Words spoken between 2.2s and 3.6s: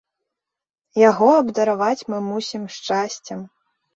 мусім шчасцем.